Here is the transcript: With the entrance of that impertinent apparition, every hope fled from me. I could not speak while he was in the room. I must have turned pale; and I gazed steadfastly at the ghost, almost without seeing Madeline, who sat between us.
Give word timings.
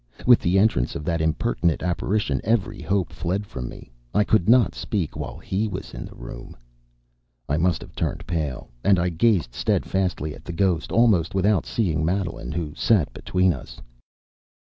With 0.25 0.39
the 0.39 0.57
entrance 0.57 0.95
of 0.95 1.05
that 1.05 1.21
impertinent 1.21 1.83
apparition, 1.83 2.41
every 2.43 2.81
hope 2.81 3.13
fled 3.13 3.45
from 3.45 3.69
me. 3.69 3.91
I 4.15 4.23
could 4.23 4.49
not 4.49 4.73
speak 4.73 5.15
while 5.15 5.37
he 5.37 5.67
was 5.67 5.93
in 5.93 6.05
the 6.05 6.15
room. 6.15 6.57
I 7.47 7.57
must 7.57 7.81
have 7.81 7.93
turned 7.93 8.25
pale; 8.25 8.71
and 8.83 8.97
I 8.97 9.09
gazed 9.09 9.53
steadfastly 9.53 10.33
at 10.33 10.43
the 10.43 10.53
ghost, 10.53 10.91
almost 10.91 11.35
without 11.35 11.67
seeing 11.67 12.03
Madeline, 12.03 12.51
who 12.51 12.73
sat 12.73 13.13
between 13.13 13.53
us. 13.53 13.79